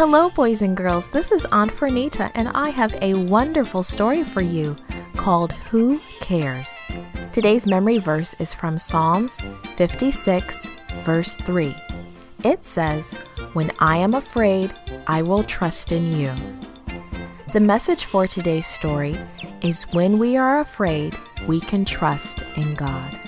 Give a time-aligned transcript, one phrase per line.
[0.00, 1.10] Hello, boys and girls.
[1.10, 4.74] This is Aunt Fernita, and I have a wonderful story for you
[5.14, 6.72] called Who Cares?
[7.34, 9.38] Today's memory verse is from Psalms
[9.76, 10.66] 56,
[11.02, 11.76] verse 3.
[12.44, 13.12] It says,
[13.52, 14.72] When I am afraid,
[15.06, 16.32] I will trust in you.
[17.52, 19.18] The message for today's story
[19.60, 21.14] is When we are afraid,
[21.46, 23.20] we can trust in God.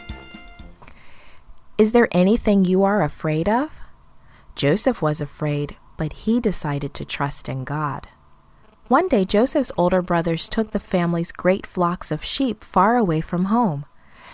[1.77, 3.73] Is there anything you are afraid of?
[4.55, 8.09] Joseph was afraid, but he decided to trust in God.
[8.89, 13.45] One day, Joseph's older brothers took the family's great flocks of sheep far away from
[13.45, 13.87] home.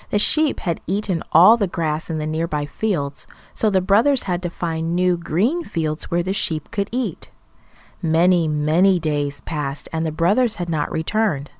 [0.08, 4.42] The sheep had eaten all the grass in the nearby fields, so the brothers had
[4.44, 7.28] to find new green fields where the sheep could eat.
[8.00, 11.50] Many, many days passed, and the brothers had not returned.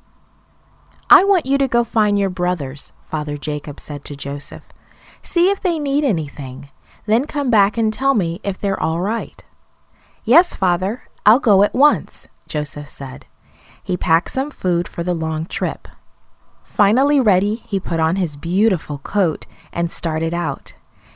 [1.10, 4.64] I want you to go find your brothers, Father Jacob said to Joseph.
[5.20, 6.70] See if they need anything.
[7.04, 9.44] Then come back and tell me if they're all right.
[10.28, 13.24] Yes, Father, I'll go at once, Joseph said.
[13.82, 15.88] He packed some food for the long trip.
[16.62, 20.74] Finally ready, he put on his beautiful coat and started out.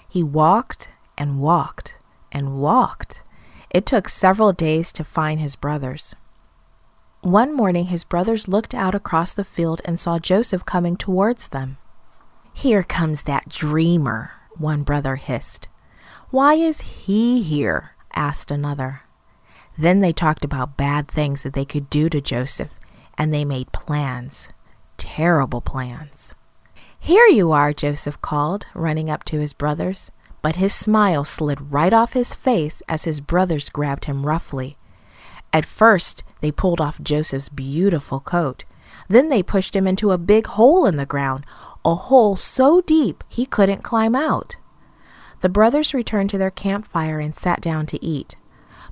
[0.09, 0.89] He walked
[1.19, 1.99] and walked
[2.33, 3.23] and walked.
[3.69, 6.17] It took several days to find his brothers.
[7.21, 11.77] One morning, his brothers looked out across the field and saw Joseph coming towards them.
[12.55, 15.69] Here comes that dreamer, one brother hissed.
[16.31, 17.92] Why is he here?
[18.15, 19.03] Asked another.
[19.79, 22.71] Then they talked about bad things that they could do to Joseph,
[23.17, 24.49] and they made plans.
[24.99, 26.35] Terrible plans.
[26.99, 30.11] Here you are, Joseph called, running up to his brothers.
[30.43, 34.77] But his smile slid right off his face as his brothers grabbed him roughly.
[35.53, 38.65] At first, they pulled off Joseph's beautiful coat.
[39.09, 41.45] Then they pushed him into a big hole in the ground,
[41.85, 44.57] a hole so deep he couldn't climb out.
[45.43, 48.37] The brothers returned to their campfire and sat down to eat.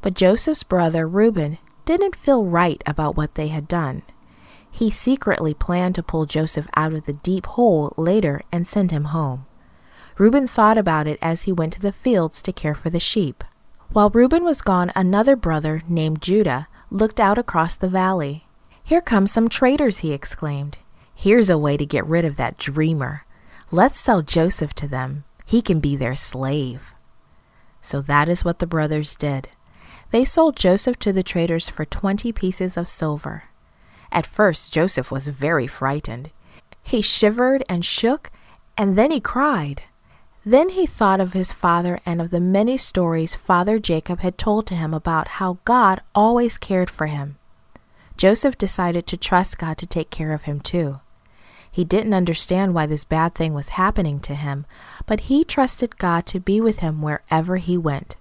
[0.02, 4.02] But Joseph's brother, Reuben, didn't feel right about what they had done.
[4.68, 9.04] He secretly planned to pull Joseph out of the deep hole later and send him
[9.06, 9.46] home.
[10.18, 13.44] Reuben thought about it as he went to the fields to care for the sheep.
[13.92, 18.46] While Reuben was gone, another brother named Judah looked out across the valley.
[18.82, 20.78] Here come some traders, he exclaimed.
[21.14, 23.24] Here's a way to get rid of that dreamer.
[23.70, 25.24] Let's sell Joseph to them.
[25.50, 26.94] He can be their slave.
[27.80, 29.48] So that is what the brothers did.
[30.12, 33.50] They sold Joseph to the traders for twenty pieces of silver.
[34.12, 36.30] At first, Joseph was very frightened.
[36.84, 38.30] He shivered and shook,
[38.78, 39.82] and then he cried.
[40.44, 44.68] Then he thought of his father and of the many stories Father Jacob had told
[44.68, 47.38] to him about how God always cared for him.
[48.16, 51.00] Joseph decided to trust God to take care of him too.
[51.70, 54.66] He didn't understand why this bad thing was happening to him,
[55.06, 58.16] but he trusted God to be with him wherever he went.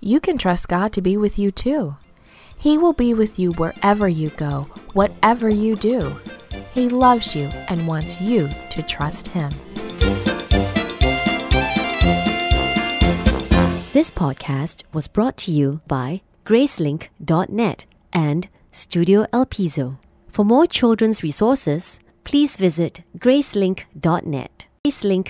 [0.00, 1.96] You can trust God to be with you too.
[2.56, 6.20] He will be with you wherever you go, whatever you do.
[6.72, 9.52] He loves you and wants you to trust Him.
[13.92, 19.98] This podcast was brought to you by Gracelink.net and Studio El Piso.
[20.28, 24.66] For more children's resources, please visit Gracelink.net.
[24.84, 25.20] Gracelink